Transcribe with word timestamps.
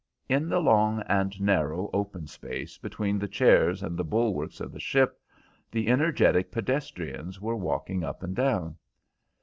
In 0.27 0.49
the 0.49 0.57
long 0.57 1.01
and 1.03 1.39
narrow 1.39 1.87
open 1.93 2.25
space 2.25 2.79
between 2.79 3.19
the 3.19 3.27
chairs 3.27 3.83
and 3.83 3.95
the 3.95 4.03
bulwarks 4.03 4.59
of 4.59 4.71
the 4.71 4.79
ship, 4.79 5.21
the 5.69 5.89
energetic 5.89 6.51
pedestrians 6.51 7.39
were 7.39 7.55
walking 7.55 8.03
up 8.03 8.23
and 8.23 8.35
down. 8.35 8.77